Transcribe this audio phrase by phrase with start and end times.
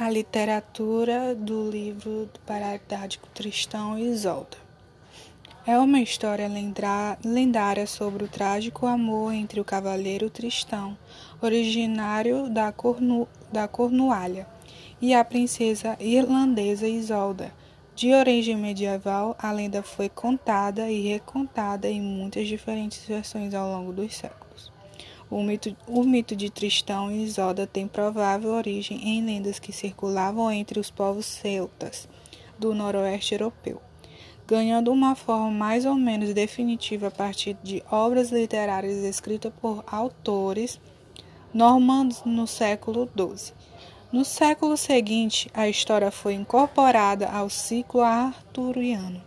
[0.00, 4.56] A literatura do livro do Paradático Tristão e Isolda.
[5.66, 6.50] É uma história
[7.22, 10.96] lendária sobre o trágico amor entre o cavaleiro Tristão,
[11.42, 14.46] originário da, Cornu da Cornualha,
[15.02, 17.52] e a princesa irlandesa Isolda.
[17.94, 23.92] De origem medieval, a lenda foi contada e recontada em muitas diferentes versões ao longo
[23.92, 24.72] dos séculos.
[25.30, 30.50] O mito, o mito de Tristão e Isolda tem provável origem em lendas que circulavam
[30.50, 32.08] entre os povos celtas
[32.58, 33.80] do noroeste europeu,
[34.44, 40.80] ganhando uma forma mais ou menos definitiva a partir de obras literárias escritas por autores
[41.54, 43.54] normandos no século XII.
[44.10, 49.22] No século seguinte, a história foi incorporada ao ciclo arturiano,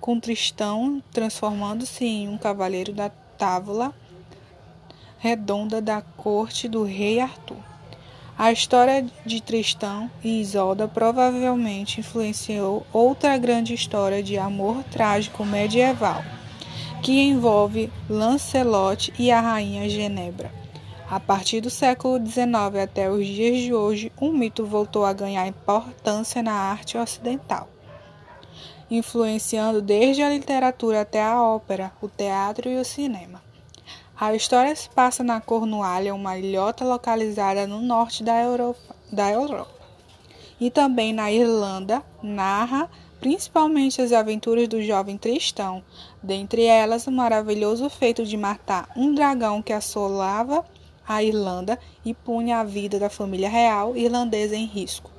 [0.00, 3.94] com Tristão transformando-se em um cavaleiro da Távola
[5.22, 7.58] redonda da corte do rei Arthur.
[8.36, 16.24] A história de Tristão e Isolda provavelmente influenciou outra grande história de amor trágico medieval,
[17.04, 20.50] que envolve Lancelot e a rainha Genebra.
[21.08, 25.46] A partir do século XIX até os dias de hoje, um mito voltou a ganhar
[25.46, 27.68] importância na arte ocidental,
[28.90, 33.51] influenciando desde a literatura até a ópera, o teatro e o cinema.
[34.24, 39.82] A história se passa na Cornualha, uma ilhota localizada no norte da Europa, da Europa.
[40.60, 45.82] E também na Irlanda, narra principalmente as aventuras do jovem Tristão,
[46.22, 50.64] dentre elas o maravilhoso feito de matar um dragão que assolava
[51.04, 55.11] a Irlanda e punha a vida da família real irlandesa em risco.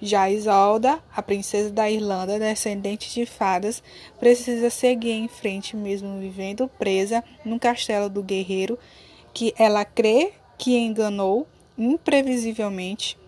[0.00, 3.82] Já Isolda, a princesa da Irlanda, descendente de fadas,
[4.18, 8.78] precisa seguir em frente mesmo vivendo presa no castelo do guerreiro
[9.32, 13.18] que ela crê que enganou imprevisivelmente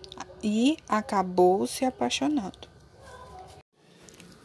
[0.43, 2.67] e acabou se apaixonando.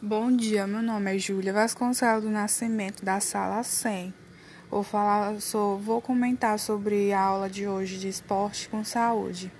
[0.01, 4.13] Bom dia, meu nome é Júlia Vasconcelos do Nascimento da sala 100.
[4.69, 9.51] Vou falar, sou, vou comentar sobre a aula de hoje de esporte com saúde.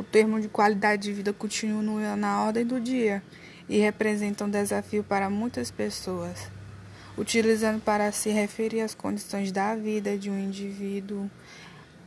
[0.00, 3.22] O termo de qualidade de vida continua na ordem do dia
[3.68, 6.50] e representa um desafio para muitas pessoas,
[7.18, 11.30] utilizando para se referir às condições da vida de um indivíduo,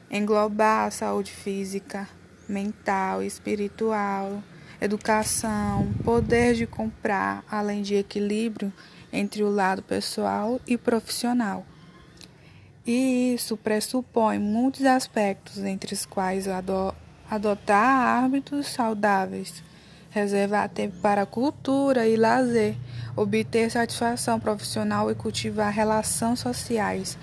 [0.10, 2.10] englobar a saúde física,
[2.50, 4.42] mental, espiritual,
[4.82, 8.74] educação, poder de comprar, além de equilíbrio
[9.12, 11.64] entre o lado pessoal e profissional.
[12.88, 16.60] E isso pressupõe muitos aspectos, entre os quais a
[17.34, 19.64] adotar hábitos saudáveis,
[20.12, 22.76] reservar tempo para cultura e lazer,
[23.16, 27.18] obter satisfação profissional e cultivar relações sociais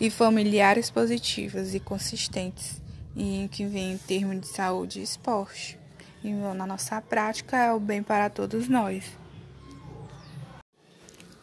[0.00, 2.80] e familiares positivas e consistentes,
[3.14, 5.78] em que vem em termos de saúde e esporte.
[6.24, 9.04] E na nossa prática é o bem para todos nós.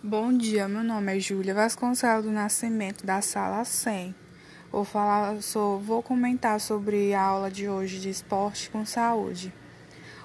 [0.01, 4.28] Bom dia, meu nome é Júlia Vasconcelos do Nascimento, da sala 100.
[4.71, 9.51] Vou falar, sou, vou comentar sobre a aula de hoje de esporte com saúde.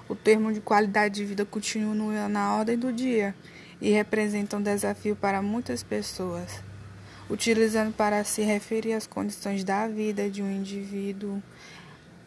[0.07, 3.33] O termo de qualidade de vida continua na ordem do dia
[3.81, 6.61] e representa um desafio para muitas pessoas,
[7.27, 11.41] utilizando para se referir às condições da vida de um indivíduo,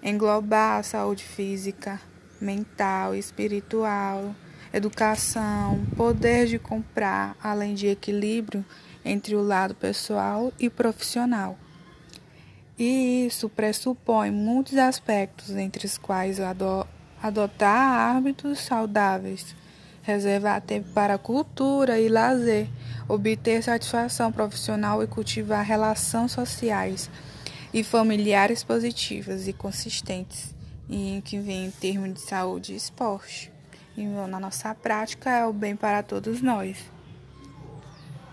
[0.03, 2.01] englobar a saúde física,
[2.41, 4.35] mental, espiritual,
[4.73, 8.65] educação, poder de comprar, além de equilíbrio
[9.05, 11.57] entre o lado pessoal e profissional.
[12.79, 16.39] E isso pressupõe muitos aspectos, entre os quais
[17.21, 19.57] adotar hábitos saudáveis,
[20.03, 22.69] reservar tempo para cultura e lazer,
[23.09, 27.11] obter satisfação profissional e cultivar relações sociais
[27.75, 30.55] e familiares positivas e consistentes,
[30.89, 33.53] em que vem em termos de saúde e esporte.
[33.97, 36.79] E na nossa prática é o bem para todos nós.